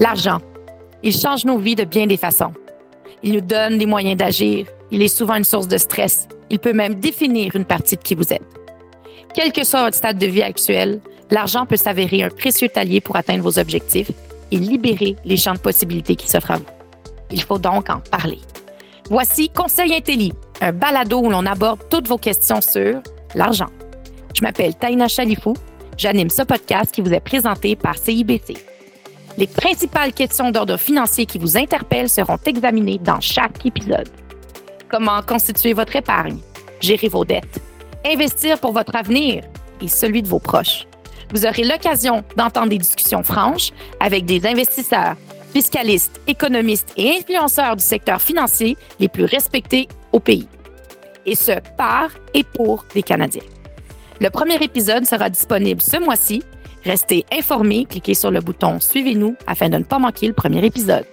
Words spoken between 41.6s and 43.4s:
l'occasion d'entendre des discussions